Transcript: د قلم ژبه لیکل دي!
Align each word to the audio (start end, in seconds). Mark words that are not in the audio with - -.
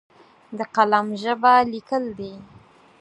د 0.57 0.59
قلم 0.75 1.07
ژبه 1.21 1.53
لیکل 1.71 2.03
دي! 2.19 2.33